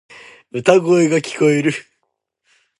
[0.51, 1.73] 歌声が聞こえる。